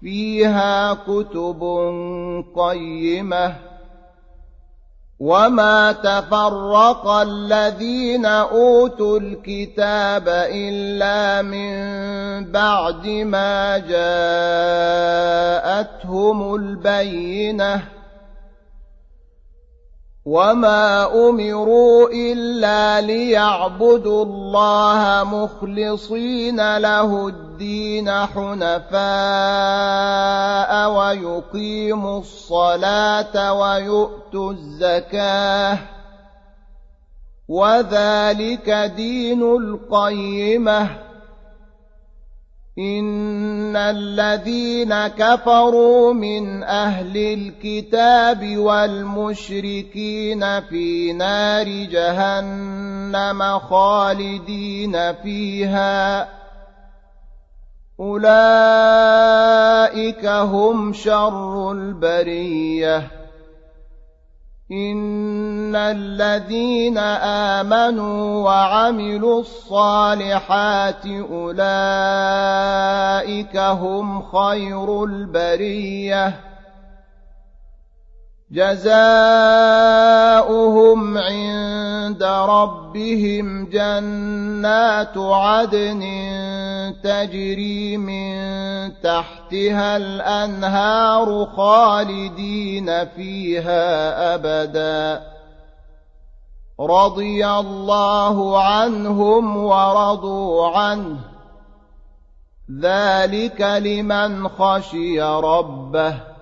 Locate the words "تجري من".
87.04-88.36